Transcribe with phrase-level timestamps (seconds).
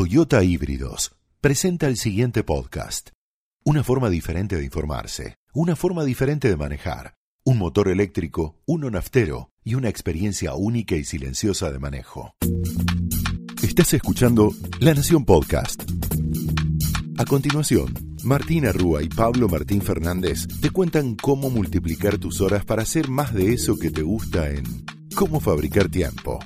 [0.00, 1.12] Toyota Híbridos
[1.42, 3.10] presenta el siguiente podcast.
[3.66, 9.50] Una forma diferente de informarse, una forma diferente de manejar, un motor eléctrico, uno naftero
[9.62, 12.34] y una experiencia única y silenciosa de manejo.
[13.62, 15.82] Estás escuchando La Nación Podcast.
[17.18, 17.92] A continuación,
[18.24, 23.34] Martina Rúa y Pablo Martín Fernández te cuentan cómo multiplicar tus horas para hacer más
[23.34, 24.64] de eso que te gusta en
[25.14, 26.38] Cómo fabricar tiempo.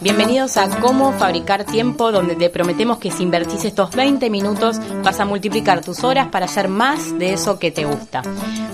[0.00, 5.18] Bienvenidos a Cómo Fabricar Tiempo, donde te prometemos que si invertís estos 20 minutos vas
[5.18, 8.22] a multiplicar tus horas para hacer más de eso que te gusta.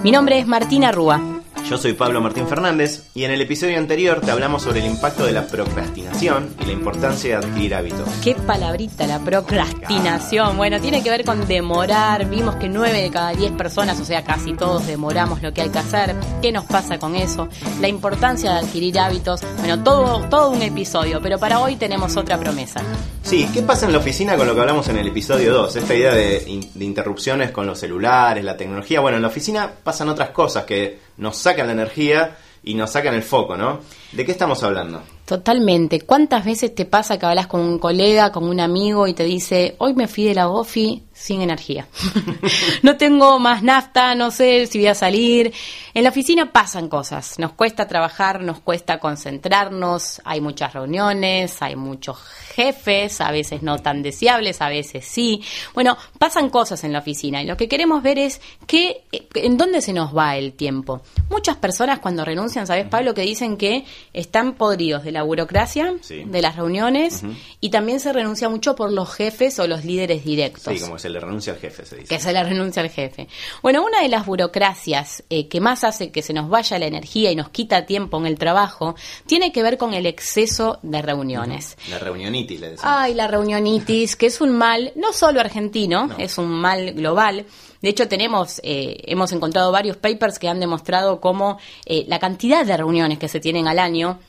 [0.02, 1.31] Mi nombre es Martina Rúa.
[1.72, 5.24] Yo soy Pablo Martín Fernández y en el episodio anterior te hablamos sobre el impacto
[5.24, 8.06] de la procrastinación y la importancia de adquirir hábitos.
[8.22, 10.58] Qué palabrita la procrastinación.
[10.58, 12.28] Bueno, tiene que ver con demorar.
[12.28, 15.70] Vimos que 9 de cada 10 personas, o sea, casi todos demoramos lo que hay
[15.70, 16.14] que hacer.
[16.42, 17.48] ¿Qué nos pasa con eso?
[17.80, 19.40] La importancia de adquirir hábitos.
[19.60, 22.82] Bueno, todo, todo un episodio, pero para hoy tenemos otra promesa.
[23.22, 25.76] Sí, ¿qué pasa en la oficina con lo que hablamos en el episodio 2?
[25.76, 29.00] Esta idea de, in- de interrupciones con los celulares, la tecnología.
[29.00, 33.14] Bueno, en la oficina pasan otras cosas que nos sacan la energía y nos sacan
[33.14, 33.80] el foco, ¿no?
[34.12, 35.02] ¿De qué estamos hablando?
[35.32, 36.02] Totalmente.
[36.02, 39.76] ¿Cuántas veces te pasa que hablas con un colega, con un amigo y te dice,
[39.78, 41.88] hoy me fui de la OFI sin energía?
[42.82, 45.50] no tengo más nafta, no sé si voy a salir.
[45.94, 47.38] En la oficina pasan cosas.
[47.38, 52.18] Nos cuesta trabajar, nos cuesta concentrarnos, hay muchas reuniones, hay muchos
[52.54, 55.42] jefes, a veces no tan deseables, a veces sí.
[55.72, 59.80] Bueno, pasan cosas en la oficina y lo que queremos ver es qué, en dónde
[59.80, 61.00] se nos va el tiempo.
[61.30, 63.14] Muchas personas cuando renuncian, ¿sabes, Pablo?
[63.14, 66.24] Que dicen que están podridos de la burocracia, Sí.
[66.24, 67.22] de las reuniones
[67.60, 71.08] y también se renuncia mucho por los jefes o los líderes directos Sí, como se
[71.10, 72.08] le renuncia al jefe, se dice.
[72.08, 73.28] que se le renuncia al jefe.
[73.62, 77.30] Bueno, una de las burocracias eh, que más hace que se nos vaya la energía
[77.30, 78.94] y nos quita tiempo en el trabajo
[79.26, 81.76] tiene que ver con el exceso de reuniones.
[81.90, 82.92] La reunionitis, le decimos.
[82.94, 86.18] Ay, la reunionitis, que es un mal no solo argentino, No.
[86.18, 87.46] es un mal global.
[87.80, 92.64] De hecho, tenemos, eh, hemos encontrado varios papers que han demostrado cómo eh, la cantidad
[92.64, 94.20] de reuniones que se tienen al año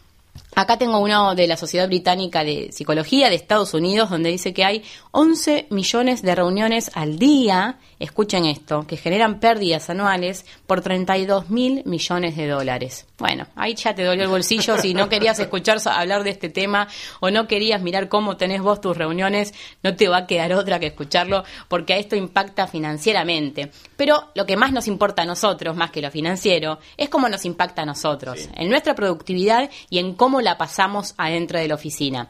[0.55, 4.63] Acá tengo uno de la Sociedad Británica de Psicología de Estados Unidos, donde dice que
[4.63, 11.49] hay 11 millones de reuniones al día, escuchen esto, que generan pérdidas anuales por 32
[11.49, 13.07] mil millones de dólares.
[13.17, 16.87] Bueno, ahí ya te dolió el bolsillo si no querías escuchar hablar de este tema
[17.19, 20.79] o no querías mirar cómo tenés vos tus reuniones, no te va a quedar otra
[20.79, 23.71] que escucharlo porque a esto impacta financieramente.
[23.95, 27.45] Pero lo que más nos importa a nosotros, más que lo financiero, es cómo nos
[27.45, 28.49] impacta a nosotros, Sí.
[28.55, 32.27] en nuestra productividad y en cómo la pasamos adentro de la oficina.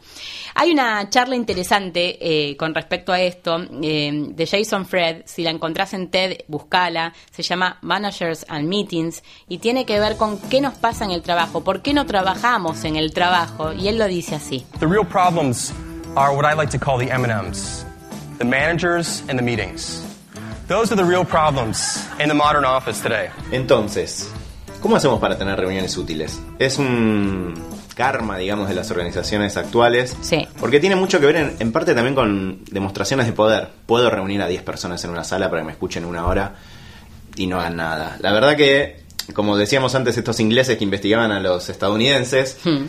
[0.54, 5.50] Hay una charla interesante eh, con respecto a esto eh, de Jason Fred, si la
[5.50, 10.60] encontrás en TED, buscala, se llama Managers and Meetings y tiene que ver con qué
[10.60, 14.06] nos pasa en el trabajo, por qué no trabajamos en el trabajo y él lo
[14.06, 14.64] dice así.
[14.78, 15.72] The real problems
[16.16, 17.84] are what I like to call the M&Ms,
[18.38, 20.02] the managers and the meetings.
[20.66, 23.28] Those are the real problems in the modern office today.
[23.52, 24.30] Entonces,
[24.80, 26.40] ¿cómo hacemos para tener reuniones útiles?
[26.58, 27.54] Es un
[27.94, 30.16] karma, digamos, de las organizaciones actuales.
[30.20, 30.46] Sí.
[30.60, 33.68] Porque tiene mucho que ver en, en parte también con demostraciones de poder.
[33.86, 36.54] Puedo reunir a 10 personas en una sala para que me escuchen una hora
[37.36, 38.16] y no hagan nada.
[38.20, 42.86] La verdad que, como decíamos antes, estos ingleses que investigaban a los estadounidenses, Hmm.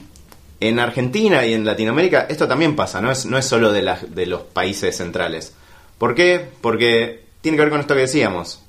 [0.59, 4.25] en Argentina y en Latinoamérica esto también pasa, no es, no es solo de, de
[4.25, 5.53] los países centrales.
[5.97, 6.49] ¿Por qué?
[6.61, 8.61] Porque tiene que ver con esto que decíamos.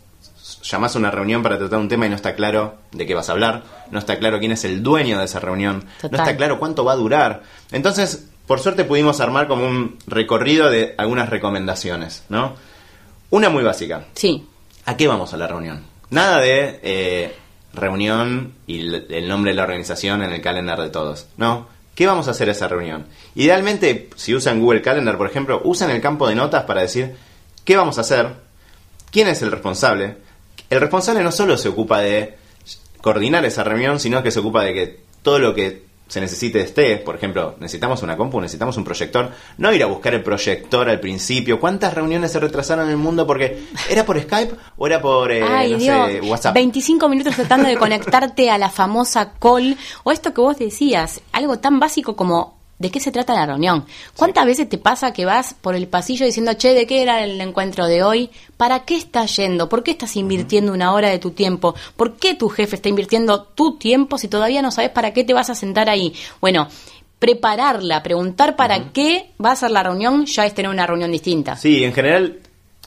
[0.63, 3.29] Llamás a una reunión para tratar un tema y no está claro de qué vas
[3.29, 6.11] a hablar, no está claro quién es el dueño de esa reunión, Total.
[6.11, 7.43] no está claro cuánto va a durar.
[7.73, 12.55] Entonces, por suerte pudimos armar como un recorrido de algunas recomendaciones, ¿no?
[13.31, 14.05] Una muy básica.
[14.15, 14.47] Sí,
[14.87, 15.83] ¿A qué vamos a la reunión?
[16.11, 17.35] Nada de eh,
[17.75, 21.27] reunión y el, nombre de la organización en el calendar de todos.
[21.37, 21.67] No.
[21.97, 23.07] ¿Qué vamos a hacer esa reunión?
[23.35, 27.17] Idealmente, si usan Google Calendar, por ejemplo, usen el campo de notas para decir
[27.65, 28.35] qué vamos a hacer,
[29.11, 30.19] quién es el responsable.
[30.71, 32.37] El responsable no solo se ocupa de
[33.01, 36.97] coordinar esa reunión, sino que se ocupa de que todo lo que se necesite esté.
[36.99, 39.31] Por ejemplo, necesitamos una compu, necesitamos un proyector.
[39.59, 41.59] No ir a buscar el proyector al principio.
[41.59, 45.43] ¿Cuántas reuniones se retrasaron en el mundo porque era por Skype o era por eh,
[45.43, 46.55] Ay, no Dios, sé, WhatsApp?
[46.55, 51.59] 25 minutos tratando de conectarte a la famosa call o esto que vos decías, algo
[51.59, 53.85] tan básico como ¿de qué se trata la reunión?
[54.17, 57.41] ¿Cuántas veces te pasa que vas por el pasillo diciendo, che, ¿de qué era el
[57.41, 58.31] encuentro de hoy?
[58.57, 59.69] ¿Para qué estás yendo?
[59.69, 61.75] ¿Por qué estás invirtiendo una hora de tu tiempo?
[61.97, 65.35] ¿Por qué tu jefe está invirtiendo tu tiempo si todavía no sabes para qué te
[65.35, 66.15] vas a sentar ahí?
[66.41, 66.69] Bueno,
[67.19, 71.57] prepararla, preguntar para qué va a ser la reunión, ya es tener una reunión distinta.
[71.57, 72.41] Sí, en general,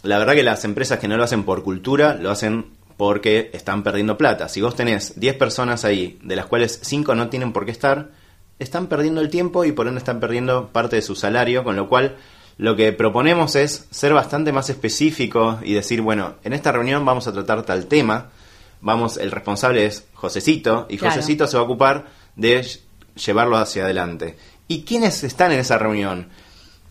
[0.04, 3.82] la verdad que las empresas que no lo hacen por cultura, lo hacen porque están
[3.82, 4.50] perdiendo plata.
[4.50, 8.12] Si vos tenés 10 personas ahí, de las cuales 5 no tienen por qué estar,
[8.60, 11.88] están perdiendo el tiempo y por ende están perdiendo parte de su salario, con lo
[11.90, 12.18] cual
[12.58, 17.26] lo que proponemos es ser bastante más específicos y decir, bueno, en esta reunión vamos
[17.28, 18.30] a tratar tal tema,
[18.82, 21.16] vamos, el responsable es Josecito, y Claro.
[21.16, 22.80] Josecito se va a ocupar de ll-
[23.16, 24.38] llevarlo hacia adelante.
[24.68, 26.28] ¿Y quiénes están en esa reunión?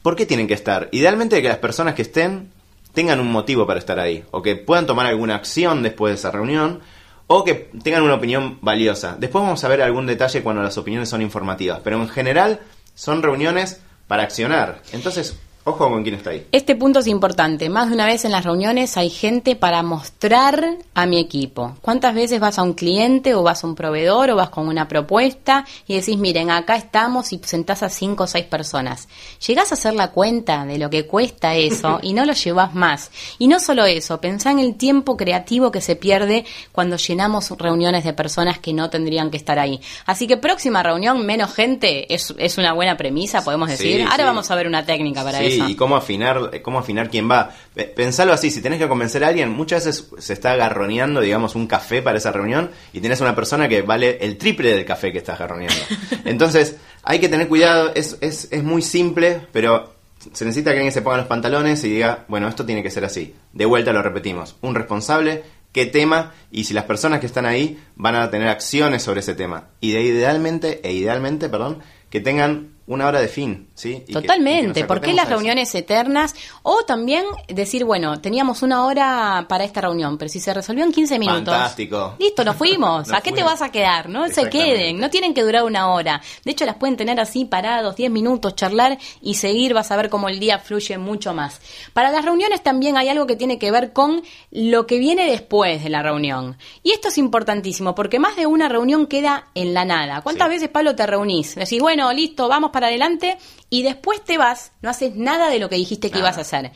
[0.03, 0.89] ¿Por qué tienen que estar?
[0.93, 2.51] Idealmente que las personas que estén
[2.95, 6.31] tengan un motivo para estar ahí, o que puedan tomar alguna acción después de esa
[6.31, 6.81] reunión,
[7.29, 9.17] o que tengan una opinión valiosa.
[9.19, 12.61] Después vamos a ver algún detalle cuando las opiniones son informativas, pero en general
[12.95, 14.83] son reuniones para accionar.
[14.93, 16.47] Entonces, ojo con quién está ahí.
[16.53, 17.69] Este punto es importante.
[17.69, 21.77] Más de una vez en las reuniones hay gente para mostrar a mi equipo.
[21.81, 24.89] ¿Cuántas veces vas a un cliente o vas a un proveedor o vas con una
[24.89, 29.09] propuesta y decís, miren, acá estamos y sentás a cinco o seis personas?
[29.47, 33.11] Llegás a hacer la cuenta de lo que cuesta eso y no lo llevas más.
[33.39, 38.05] Y no solo eso, pensá en el tiempo creativo que se pierde cuando llenamos reuniones
[38.05, 39.81] de personas que no tendrían que estar ahí.
[40.07, 43.97] Así que próxima reunión, menos gente, es, es una buena premisa, podemos decir.
[43.97, 44.23] Sí, Ahora sí.
[44.25, 45.58] vamos a ver una técnica para sí, eso.
[45.59, 47.51] Y cómo afinar, eh, cómo afinar quién va.
[47.75, 51.55] Pe- Pensalo así, si tenés que convencer a alguien, muchas veces se está agarroneando, digamos,
[51.55, 55.13] un café para esa reunión y tenés una persona que vale el triple del café
[55.13, 55.77] que estás agarroneando.
[56.25, 59.95] Entonces, hay que tener cuidado, es, es, es muy simple, pero
[60.33, 63.05] se necesita que alguien se ponga los pantalones y diga, bueno, esto tiene que ser
[63.05, 63.35] así.
[63.53, 67.79] De vuelta lo repetimos, un responsable, qué tema y si las personas que están ahí
[67.95, 69.69] van a tener acciones sobre ese tema.
[69.81, 71.79] Y de idealmente, e idealmente, perdón,
[72.11, 74.03] que tengan una hora de fin, ¿sí?
[74.07, 74.85] Y que- Totalmente.
[74.85, 76.35] ¿Por qué las reuniones eternas?
[76.63, 80.93] O también decir, bueno, teníamos una hora para esta reunión, pero si se resolvió en
[80.93, 81.55] 15 minutos.
[81.55, 82.17] Fantástico.
[82.19, 82.89] Listo, nos fuimos.
[83.09, 84.09] Nos ¿A qué te vas a quedar?
[84.09, 84.99] No se queden.
[84.99, 86.21] No tienen que durar una hora.
[86.45, 89.75] De hecho, las pueden tener así parados, 10 minutos, charlar y seguir.
[89.75, 91.61] Vas a ver cómo el día fluye mucho más.
[91.93, 95.85] Para las reuniones también hay algo que tiene que ver con lo que viene después
[95.85, 96.57] de la reunión.
[96.83, 100.23] Y esto es importantísimo porque más de una reunión queda en la nada.
[100.23, 100.55] ¿Cuántas Sí.
[100.55, 101.55] veces, Pablo, te reunís?
[101.55, 103.39] Decís, bueno, listo, vamos para adelante
[103.71, 106.31] y después te vas, no haces nada de lo que dijiste que Nada.
[106.31, 106.73] ibas a hacer.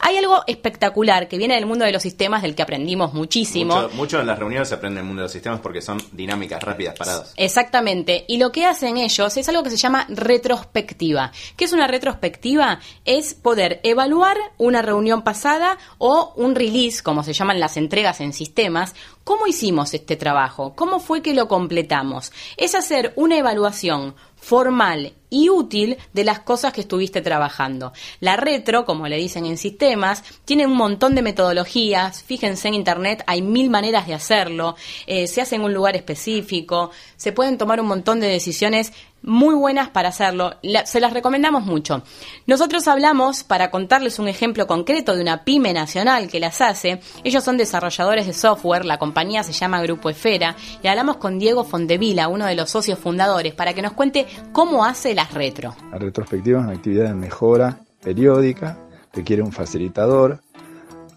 [0.00, 3.74] Hay algo espectacular que viene del mundo de los sistemas del que aprendimos muchísimo.
[3.74, 6.62] Mucho, mucho en las reuniones se aprende el mundo de los sistemas porque son dinámicas,
[6.62, 7.34] rápidas, paradas.
[7.36, 8.24] Exactamente.
[8.28, 11.32] Y lo que hacen ellos es algo que se llama retrospectiva.
[11.56, 12.80] ¿Qué es una retrospectiva?
[13.04, 18.32] Es poder evaluar una reunión pasada o un release, como se llaman las entregas en
[18.32, 18.94] sistemas.
[19.24, 20.74] ¿Cómo hicimos este trabajo?
[20.76, 22.32] ¿Cómo fue que lo completamos?
[22.56, 24.14] Es hacer una evaluación
[24.46, 27.92] formal y útil de las cosas que estuviste trabajando.
[28.20, 32.22] La retro, como le dicen en sistemas, tiene un montón de metodologías.
[32.22, 34.76] Fíjense en internet, hay mil maneras de hacerlo.
[35.08, 36.92] Eh, se hace en un lugar específico.
[37.16, 38.92] Se pueden tomar un montón de decisiones
[39.22, 40.54] muy buenas para hacerlo.
[40.84, 42.02] Se las recomendamos mucho.
[42.46, 47.42] Nosotros hablamos, para contarles un ejemplo concreto de una pyme nacional que las hace, ellos
[47.42, 52.28] son desarrolladores de software, la compañía se llama Grupo Esfera, y hablamos con Diego Fondevila,
[52.28, 55.74] uno de los socios fundadores, para que nos cuente cómo hace las retro.
[55.90, 58.78] La retrospectiva es una actividad de mejora periódica,
[59.12, 60.40] requiere un facilitador.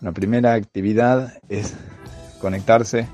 [0.01, 1.75] La primera actividad es
[2.42, 3.07] conectarse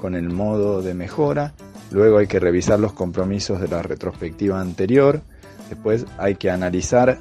[0.00, 1.54] con el modo de mejora,
[1.92, 5.20] luego hay que revisar los compromisos de la retrospectiva anterior,
[5.68, 7.18] después hay que analizar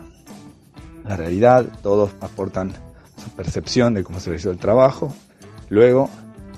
[1.05, 2.71] la realidad, todos aportan
[3.21, 5.13] su percepción de cómo se realizó el trabajo,
[5.69, 6.09] luego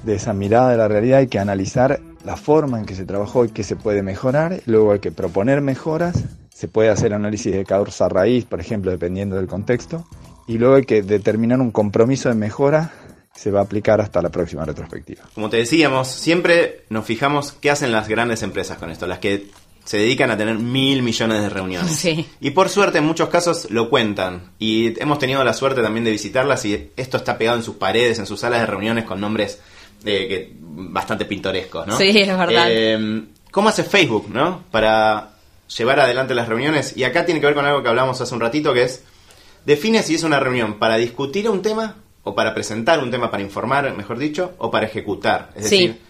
[0.03, 3.45] de esa mirada de la realidad hay que analizar la forma en que se trabajó
[3.45, 6.23] y qué se puede mejorar, luego hay que proponer mejoras,
[6.53, 10.05] se puede hacer análisis de causa raíz, por ejemplo, dependiendo del contexto,
[10.47, 12.91] y luego hay que determinar un compromiso de mejora
[13.35, 15.23] se va a aplicar hasta la próxima retrospectiva.
[15.33, 19.47] Como te decíamos, siempre nos fijamos qué hacen las grandes empresas con esto, las que
[19.83, 21.95] se dedican a tener mil millones de reuniones.
[21.95, 22.25] Sí.
[22.39, 24.51] Y por suerte en muchos casos lo cuentan.
[24.59, 28.19] Y hemos tenido la suerte también de visitarlas y esto está pegado en sus paredes,
[28.19, 29.59] en sus salas de reuniones con nombres
[30.05, 31.97] eh, que, bastante pintorescos, ¿no?
[31.97, 32.67] Sí, es verdad.
[32.69, 34.63] Eh, ¿Cómo hace Facebook, no?
[34.71, 35.33] Para
[35.77, 36.95] llevar adelante las reuniones.
[36.95, 39.03] Y acá tiene que ver con algo que hablamos hace un ratito, que es,
[39.65, 43.43] define si es una reunión para discutir un tema, o para presentar un tema, para
[43.43, 45.51] informar, mejor dicho, o para ejecutar.
[45.55, 45.77] Es Sí.
[45.87, 46.01] decir,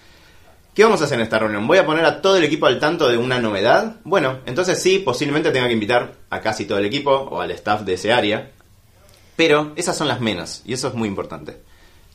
[0.76, 1.68] ¿Qué vamos a hacer en esta reunión?
[1.68, 3.98] ¿Voy a poner a todo el equipo al tanto de una novedad?
[4.06, 7.82] Bueno, entonces sí, posiblemente tenga que invitar a casi todo el equipo o al staff
[7.82, 8.50] de ese área.
[9.36, 11.58] Pero esas son las menos, y eso es muy importante.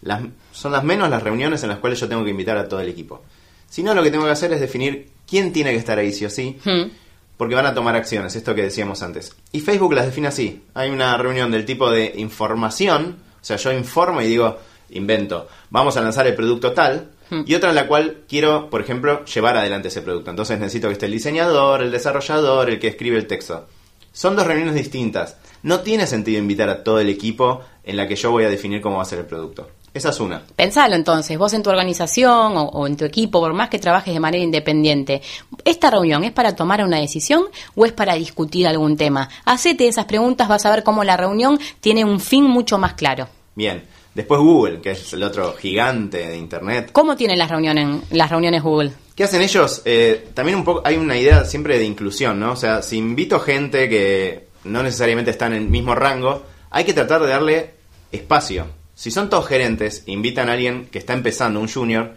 [0.02, 2.80] Las, son las menos las reuniones en las cuales yo tengo que invitar a todo
[2.80, 3.22] el equipo.
[3.68, 6.24] Si no, lo que tengo que hacer es definir quién tiene que estar ahí sí
[6.24, 6.90] o sí, Hmm.
[7.36, 9.36] porque van a tomar acciones, esto que decíamos antes.
[9.52, 10.64] Y Facebook las define así.
[10.74, 14.58] Hay una reunión del tipo de información, o sea, yo informo y digo,
[14.90, 19.24] invento, vamos a lanzar el producto tal, y otra en la cual quiero, por ejemplo,
[19.26, 20.30] llevar adelante ese producto.
[20.30, 23.66] Entonces necesito que esté el diseñador, el desarrollador, el que escribe el texto.
[24.12, 25.36] Son dos reuniones distintas.
[25.62, 28.80] No tiene sentido invitar a todo el equipo en la que yo voy a definir
[28.80, 29.68] cómo va a ser el producto.
[29.98, 30.42] Esa es una.
[30.54, 34.14] Pensalo entonces, vos en tu organización o, o en tu equipo, por más que trabajes
[34.14, 35.20] de manera independiente,
[35.64, 39.28] ¿esta reunión es para tomar una decisión o es para discutir algún tema?
[39.44, 43.28] Hacete esas preguntas, vas a ver cómo la reunión tiene un fin mucho más claro.
[43.56, 43.82] Bien.
[44.14, 46.90] Después Google, que es el otro gigante de Internet.
[46.92, 48.92] ¿Cómo tienen las reuniones, las reuniones Google?
[49.14, 49.82] ¿Qué hacen ellos?
[49.84, 52.52] Eh, también un poco hay una idea siempre de inclusión, ¿no?
[52.52, 56.94] O sea, si invito gente que no necesariamente está en el mismo rango, hay que
[56.94, 57.74] tratar de darle
[58.10, 58.66] espacio.
[58.98, 62.14] Si son todos gerentes, invitan a alguien que está empezando, un junior,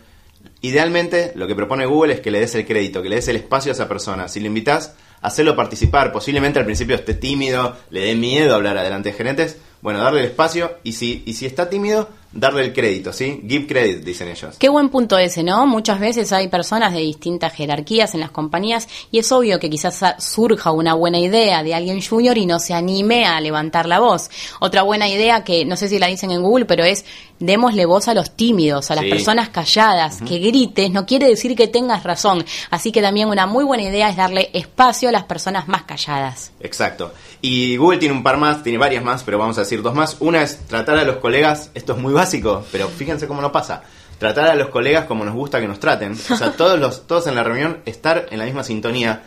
[0.61, 3.35] idealmente lo que propone Google es que le des el crédito, que le des el
[3.35, 4.27] espacio a esa persona.
[4.27, 6.11] Si lo invitas, hacerlo participar.
[6.11, 9.59] Posiblemente al principio esté tímido, le dé miedo hablar adelante de gerentes.
[9.83, 13.41] Bueno, darle el espacio y si, y si está tímido, darle el crédito, ¿sí?
[13.47, 14.55] Give credit, dicen ellos.
[14.57, 15.65] Qué buen punto ese, ¿no?
[15.67, 20.01] Muchas veces hay personas de distintas jerarquías en las compañías y es obvio que quizás
[20.19, 24.29] surja una buena idea de alguien junior y no se anime a levantar la voz.
[24.59, 27.05] Otra buena idea que no sé si la dicen en Google, pero es
[27.41, 29.09] démosle voz a los tímidos, a las Sí.
[29.09, 32.45] personas calladas, que grites, no quiere decir que tengas razón.
[32.69, 36.51] Así que también una muy buena idea es darle espacio a las personas más calladas.
[36.61, 37.13] Exacto.
[37.41, 40.17] Y Google tiene un par más, tiene varias más, pero vamos a decir dos más.
[40.19, 43.81] Una es tratar a los colegas, esto es muy básico, pero fíjense cómo no pasa.
[44.19, 46.13] Tratar a los colegas como nos gusta que nos traten.
[46.13, 49.23] O sea, todos, los, todos en la reunión, estar en la misma sintonía.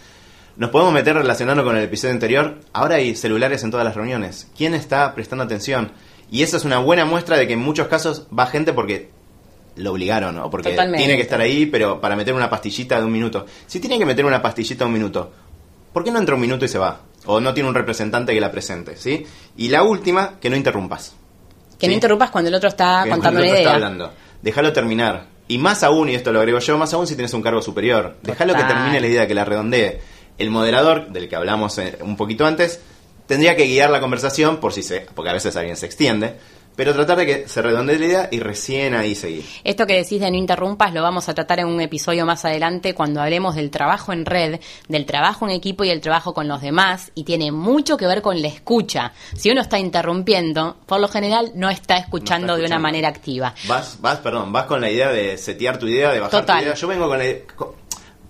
[0.56, 2.61] Nos podemos meter relacionando con el episodio anterior.
[2.73, 4.47] Ahora hay celulares en todas las reuniones.
[4.56, 5.90] ¿Quién está prestando atención?
[6.31, 9.11] Y esa es una buena muestra de que en muchos casos va gente porque
[9.76, 10.99] lo obligaron o porque Totalmente.
[10.99, 13.47] tiene que estar ahí, pero para meter una pastillita de un minuto.
[13.66, 15.33] Si tiene que meter una pastillita de un minuto,
[15.93, 17.00] ¿por qué no entra un minuto y se va?
[17.26, 19.25] O no tiene un representante que la presente, ¿sí?
[19.57, 21.14] Y la última, que no interrumpas.
[21.78, 21.88] Que Sí.
[21.88, 23.62] no interrumpas cuando el otro está Que contando el otro idea.
[23.62, 24.12] está hablando.
[24.43, 25.26] Déjalo terminar.
[25.49, 28.16] Y más aún, y esto lo agrego yo, más aún si tienes un cargo superior.
[28.23, 30.00] Déjalo que termine la idea, que la redondee.
[30.38, 32.81] El moderador, del que hablamos eh, un poquito antes,
[33.26, 35.07] tendría que guiar la conversación por si se...
[35.14, 36.35] Porque a veces alguien se extiende.
[36.76, 39.45] Pero tratar de que se redondee la idea y recién ahí seguir.
[39.62, 42.95] Esto que decís de no interrumpas lo vamos a tratar en un episodio más adelante
[42.97, 46.61] cuando hablemos del trabajo en red, del trabajo en equipo y el trabajo con los
[46.62, 49.12] demás y tiene mucho que ver con la escucha.
[49.37, 53.54] Si uno está interrumpiendo, por lo general no está escuchando, de una manera activa.
[53.69, 56.57] Vas, vas, perdón, vas con la idea de setear tu idea, de bajar Total.
[56.59, 56.75] tu idea.
[56.75, 57.69] Yo vengo con la con-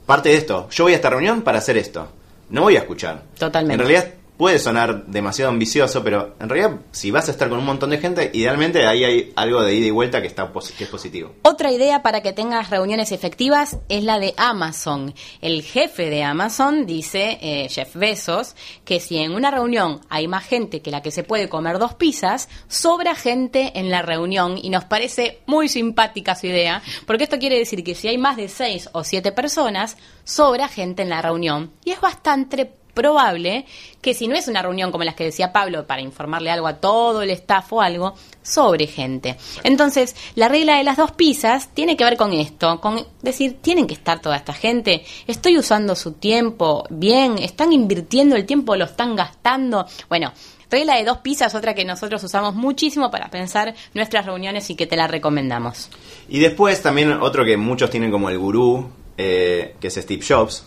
[0.04, 0.68] parte de esto.
[0.70, 2.08] Yo voy a esta reunión para hacer esto.
[2.50, 3.22] No voy a escuchar.
[3.38, 3.82] Totalmente.
[3.82, 7.64] En realidad puede sonar demasiado ambicioso, pero en realidad si vas a estar con un
[7.64, 10.90] montón de gente, idealmente ahí hay algo de ida y vuelta que está que es
[10.90, 11.32] positivo.
[11.40, 15.14] Otra idea para que tengas reuniones efectivas es la de Amazon.
[15.40, 20.44] El jefe de Amazon dice, eh, Jeff Bezos, que si en una reunión hay más
[20.44, 24.68] gente que la que se puede comer dos pizzas, sobra gente en la reunión y
[24.68, 28.50] nos parece muy simpática su idea, porque esto quiere decir que si hay más de
[28.50, 33.66] seis o siete personas, sobra gente en la reunión y es bastante probable
[34.00, 36.76] que si no es una reunión como las que decía Pablo para informarle algo a
[36.76, 39.36] todo el staff o algo, sobre gente.
[39.62, 43.86] Entonces, la regla de las dos pizzas tiene que ver con esto, con decir, tienen
[43.86, 48.84] que estar toda esta gente, estoy usando su tiempo bien, están invirtiendo el tiempo, lo
[48.84, 49.86] están gastando.
[50.08, 50.32] Bueno,
[50.70, 54.86] regla de dos pizzas, otra que nosotros usamos muchísimo para pensar nuestras reuniones y que
[54.86, 55.88] te la recomendamos.
[56.28, 60.66] Y después también otro que muchos tienen como el gurú, eh, que es Steve Jobs.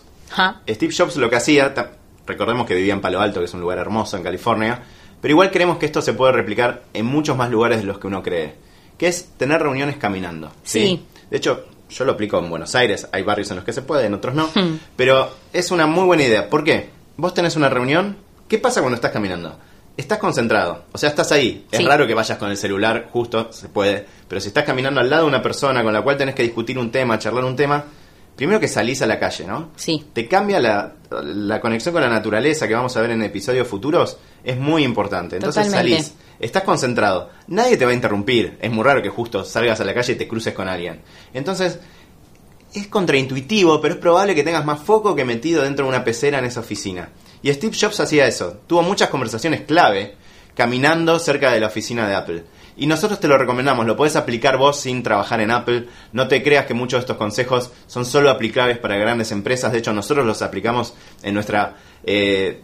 [0.68, 1.74] Steve Jobs lo que hacía,
[2.28, 4.80] recordemos que vivía en Palo Alto, que es un lugar hermoso en California,
[5.20, 8.06] pero igual creemos que esto se puede replicar en muchos más lugares de los que
[8.06, 8.54] uno cree,
[8.96, 10.52] que es tener reuniones caminando.
[10.62, 11.04] Sí.
[11.30, 14.06] De hecho, yo lo aplico en Buenos Aires, hay barrios en los que se puede,
[14.06, 14.78] en otros no, Hmm.
[14.96, 16.48] pero es una muy buena idea.
[16.48, 16.90] ¿Por qué?
[17.16, 18.16] Vos tenés una reunión,
[18.46, 19.58] ¿qué pasa cuando estás caminando?
[19.96, 21.66] Estás concentrado, o sea, estás ahí.
[21.72, 21.84] Es Sí.
[21.84, 25.22] raro que vayas con el celular, justo, se puede, pero si estás caminando al lado
[25.24, 27.84] de una persona con la cual tenés que discutir un tema, charlar un tema,
[28.38, 29.72] primero que salís a la calle, ¿no?
[29.74, 30.06] Sí.
[30.12, 34.16] te cambia la, la conexión con la naturaleza que vamos a ver en episodios futuros,
[34.44, 35.36] es muy importante.
[35.36, 36.02] Entonces Totalmente.
[36.02, 39.84] salís, estás concentrado, nadie te va a interrumpir, es muy raro que justo salgas a
[39.84, 41.00] la calle y te cruces con alguien.
[41.34, 41.80] Entonces,
[42.72, 46.38] es contraintuitivo, pero es probable que tengas más foco que metido dentro de una pecera
[46.38, 47.08] en esa oficina.
[47.42, 50.14] Y Steve Jobs hacía eso, tuvo muchas conversaciones clave
[50.54, 52.44] caminando cerca de la oficina de Apple.
[52.78, 55.88] Y nosotros te lo recomendamos, lo puedes aplicar vos sin trabajar en Apple.
[56.12, 59.72] No te creas que muchos de estos consejos son solo aplicables para grandes empresas.
[59.72, 61.70] De hecho, nosotros los aplicamos en nuestro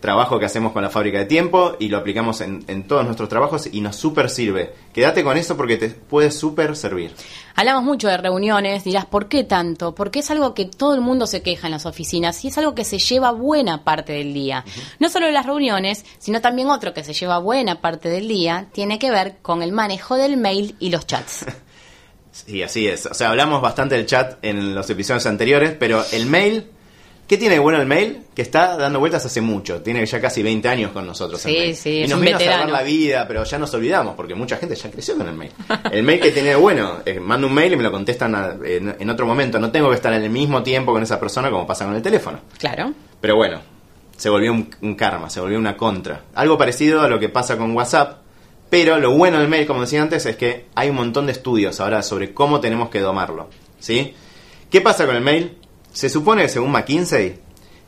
[0.01, 3.29] trabajo que hacemos con la fábrica de tiempo y lo aplicamos en, en todos nuestros
[3.29, 4.73] trabajos y nos súper sirve.
[4.93, 7.13] Quédate con eso porque te puede súper servir.
[7.57, 9.95] Hablamos mucho de reuniones, dirás, ¿por qué tanto?
[9.95, 12.75] Porque es algo que todo el mundo se queja en las oficinas y es algo
[12.75, 14.65] que se lleva buena parte del día.
[14.99, 18.99] No solo las reuniones, sino también otro que se lleva buena parte del día, tiene
[18.99, 21.47] que ver con el manejo del mail y los chats.
[22.35, 23.07] Sí, así es.
[23.07, 26.69] O sea, hablamos bastante del chat en los episodios anteriores, pero el mail
[27.27, 28.23] ¿Qué tiene de bueno el mail?
[28.35, 29.81] Que está dando vueltas hace mucho.
[29.81, 31.41] Tiene ya casi 20 años con nosotros.
[31.41, 31.77] Sí, el mail.
[31.77, 34.75] sí, y nos vino a salvar la vida, pero ya nos olvidamos, porque mucha gente
[34.77, 35.51] ya creció con el mail.
[35.91, 38.57] El mail que tiene de bueno, eh, mando un mail y me lo contestan a-
[38.65, 39.59] en, en otro momento.
[39.59, 42.03] No tengo que estar en el mismo tiempo con esa persona como pasa con el
[42.03, 42.41] teléfono.
[42.59, 42.93] Claro.
[43.23, 43.61] Pero bueno,
[44.17, 46.25] se volvió un, un karma, se volvió una contra.
[46.35, 48.19] Algo parecido a lo que pasa con WhatsApp.
[48.69, 51.81] Pero lo bueno del mail, como decía antes, es que hay un montón de estudios
[51.81, 53.49] ahora sobre cómo tenemos que domarlo.
[53.79, 54.15] ¿Sí?
[54.71, 55.57] ¿Qué pasa con el mail?
[55.95, 57.39] Se supone, según McKinsey,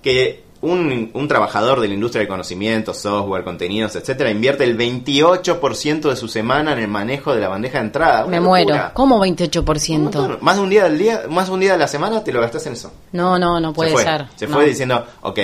[0.02, 6.08] que un, un trabajador de la industria del conocimiento, software, contenidos, etcétera, invierte el 28%
[6.08, 8.24] de su semana en el manejo de la bandeja de entrada.
[8.24, 8.68] Una Me muero.
[8.70, 8.92] locura.
[8.94, 9.98] ¿Cómo Un 28%?
[9.98, 10.38] montón.
[10.40, 12.40] Más de un día del día, más de un día de la semana te lo
[12.40, 12.90] gastas en eso.
[13.12, 14.04] No, no, no puede se fue.
[14.04, 14.26] ser.
[14.36, 14.54] Se No.
[14.54, 15.38] fue diciendo, ok,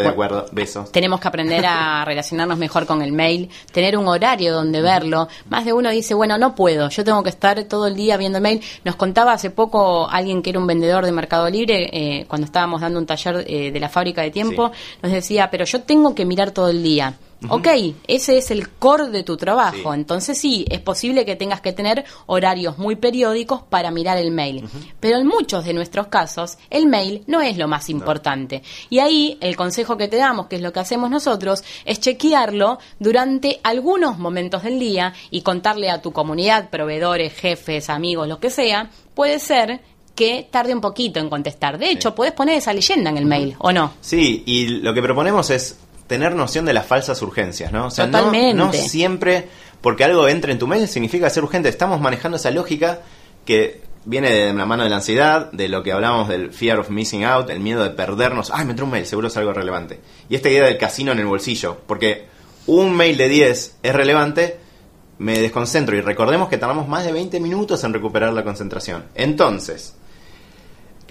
[0.00, 0.92] estoy de acuerdo, besos.
[0.92, 5.28] Tenemos que aprender a relacionarnos mejor con el mail, tener un horario donde verlo.
[5.48, 8.38] Más de uno dice, bueno, no puedo, yo tengo que estar todo el día viendo
[8.38, 8.62] el mail.
[8.84, 12.80] Nos contaba hace poco alguien que era un vendedor de Mercado Libre, eh, cuando estábamos
[12.80, 14.70] dando un taller eh, de la fábrica de tiempo,
[15.02, 17.14] nos decía, pero yo tengo que mirar todo el día.
[17.48, 17.68] Ok,
[18.06, 19.92] ese es el core de tu trabajo.
[19.92, 19.94] Sí.
[20.00, 24.64] Entonces sí, es posible que tengas que tener horarios muy periódicos para mirar el mail.
[25.00, 28.62] Pero en muchos de nuestros casos, el mail no es lo más importante.
[28.90, 32.78] Y ahí el consejo que te damos, que es lo que hacemos nosotros, es chequearlo
[32.98, 38.50] durante algunos momentos del día y contarle a tu comunidad, proveedores, jefes, amigos, lo que
[38.50, 39.80] sea, puede ser
[40.16, 41.78] que tarde un poquito en contestar.
[41.78, 43.92] De hecho, puedes poner esa leyenda en el mail, ¿o no?
[44.00, 47.86] Sí, y lo que proponemos es tener noción de las falsas urgencias, ¿no?
[47.86, 48.54] O sea, no- Totalmente.
[48.54, 49.48] No, siempre
[49.80, 51.68] porque algo entre en tu mail significa ser urgente.
[51.68, 53.00] Estamos manejando esa lógica
[53.44, 56.90] que viene de la mano de la ansiedad, de lo que hablamos del fear of
[56.90, 58.50] missing out, el miedo de perdernos.
[58.52, 60.00] Ay, me entró un mail, seguro es algo relevante.
[60.28, 62.26] Y esta idea del casino en el bolsillo, porque
[62.66, 64.58] un mail de 10 es relevante,
[65.18, 69.04] me desconcentro y recordemos que tardamos más de 20 minutos en recuperar la concentración.
[69.14, 69.94] Entonces,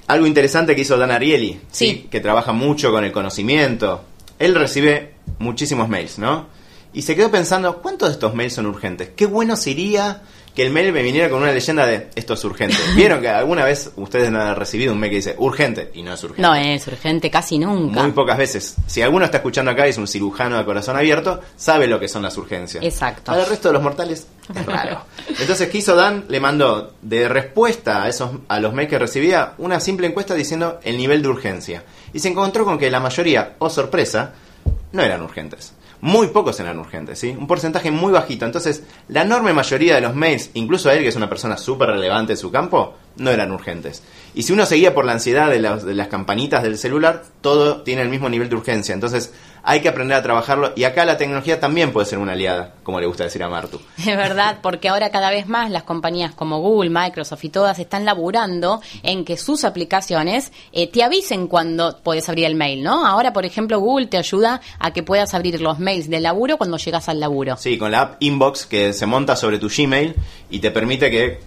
[0.08, 2.08] algo interesante que hizo Dan Ariely, Sí.
[2.12, 4.04] que trabaja mucho con el conocimiento.
[4.40, 6.48] Él recibe muchísimos mails, ¿no?
[6.94, 9.10] Y se quedó pensando, ¿cuántos de estos mails son urgentes?
[9.16, 10.22] Qué bueno sería
[10.56, 12.78] que el mail me viniera con una leyenda de esto es urgente.
[12.96, 16.24] ¿Vieron que alguna vez ustedes han recibido un mail que dice urgente y no es
[16.24, 16.42] urgente?
[16.42, 18.02] No es urgente casi nunca.
[18.02, 18.76] Muy pocas veces.
[18.88, 22.08] Si alguno está escuchando acá y es un cirujano de corazón abierto, sabe lo que
[22.08, 22.84] son las urgencias.
[22.84, 23.24] Exacto.
[23.26, 25.02] Para el resto de los mortales es raro.
[25.28, 26.26] Entonces, ¿qué hizo Dan?
[26.30, 30.80] Le mandó de respuesta a esos a los mails que recibía una simple encuesta diciendo
[30.84, 31.84] el nivel de urgencia.
[32.16, 34.32] Y se encontró con que la mayoría, o sorpresa,
[34.94, 35.74] no eran urgentes.
[36.00, 37.36] Muy pocos eran urgentes, ¿sí?
[37.38, 38.46] Un porcentaje muy bajito.
[38.46, 41.90] Entonces, la enorme mayoría de los mails, incluso a él, que es una persona súper
[41.90, 44.04] relevante en su campo, no eran urgentes.
[44.34, 47.82] Y si uno seguía por la ansiedad de, las- de las campanitas del celular, todo
[47.84, 48.94] tiene el mismo nivel de urgencia.
[48.94, 49.34] Entonces,
[49.68, 50.74] hay que aprender a trabajarlo.
[50.76, 53.80] Y acá la tecnología también puede ser una aliada, como le gusta decir a Martu.
[53.98, 58.06] Es verdad, porque ahora cada vez más las compañías como Google, Microsoft y todas están
[58.06, 63.08] laburando en que sus aplicaciones eh, te avisen cuando puedes abrir el mail, ¿no?
[63.08, 66.78] Ahora, por ejemplo, Google te ayuda a que puedas abrir los mails del laburo cuando
[66.78, 67.56] llegas al laburo.
[67.58, 70.14] Sí, con la app Inbox que se monta sobre tu Gmail
[70.52, 71.40] y te permite que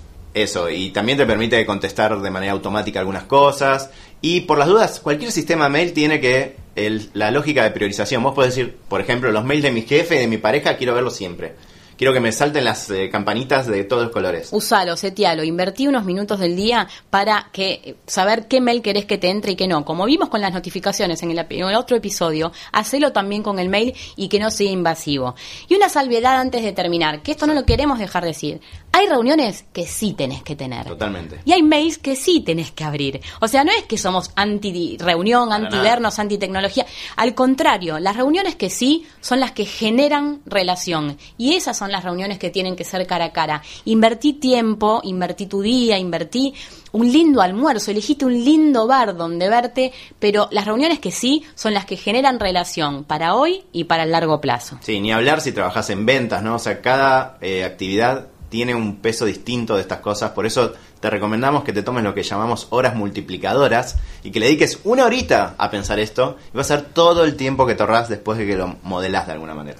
[0.42, 3.90] eso, y también te permite contestar de manera automática algunas cosas.
[4.20, 8.22] Y por las dudas, cualquier sistema mail tiene que el- la lógica de priorización.
[8.22, 10.94] Vos podés decir, por ejemplo, los mails de mi jefe y de mi pareja quiero
[10.94, 11.54] verlos siempre.
[11.96, 14.50] Quiero que me salten las eh, campanitas de todos los colores.
[14.52, 19.30] Usalo, setealo, invertí unos minutos del día para que saber qué mail querés que te
[19.30, 19.84] entre y qué no.
[19.84, 23.68] Como vimos con las notificaciones en el, en el otro episodio, hacelo también con el
[23.68, 25.34] mail y que no sea invasivo.
[25.68, 28.60] Y una salvedad antes de terminar, que esto no lo queremos dejar decir.
[28.98, 30.84] Hay reuniones que sí tenés que tener.
[30.84, 31.38] Totalmente.
[31.44, 33.20] Y hay mails que sí tenés que abrir.
[33.40, 36.84] O sea, no es que somos anti-reunión, anti-vernos, anti-tecnología.
[37.14, 41.16] Al contrario, las reuniones que sí son las que generan relación.
[41.36, 43.62] Y esas son las reuniones que tienen que ser cara a cara.
[43.84, 46.52] Invertí tiempo, invertí tu día, invertí
[46.90, 51.72] un lindo almuerzo, elegiste un lindo bar donde verte, pero las reuniones que sí son
[51.72, 54.76] las que generan relación para hoy y para el largo plazo.
[54.82, 56.56] Sí, ni hablar si trabajas en ventas, ¿no?
[56.56, 61.10] O sea, cada eh, actividad tiene un peso distinto de estas cosas, por eso te
[61.10, 65.54] recomendamos que te tomes lo que llamamos horas multiplicadoras y que le dediques una horita
[65.58, 68.46] a pensar esto y va a ser todo el tiempo que te ahorrás después de
[68.46, 69.78] que lo modelás de alguna manera.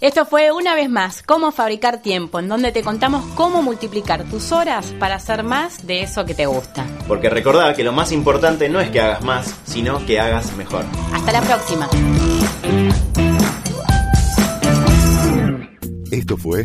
[0.00, 4.52] Esto fue una vez más Cómo fabricar tiempo, en donde te contamos cómo multiplicar tus
[4.52, 6.86] horas para hacer más de eso que te gusta.
[7.08, 10.84] Porque recordá que lo más importante no es que hagas más, sino que hagas mejor.
[11.12, 11.88] Hasta la próxima.
[16.10, 16.64] Esto fue